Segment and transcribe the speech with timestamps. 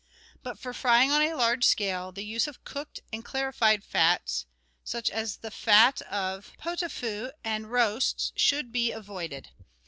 [0.41, 4.47] But for frying on a large scale, the use of cooked and clarified fats,
[4.83, 9.49] such as the fat of" pot au feu" and roasts, should be avoided.